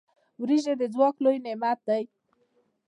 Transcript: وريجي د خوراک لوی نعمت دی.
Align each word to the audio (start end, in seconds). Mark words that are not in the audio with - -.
وريجي 0.41 0.73
د 0.79 0.83
خوراک 0.93 1.15
لوی 1.23 1.37
نعمت 1.45 1.79
دی. 1.87 2.03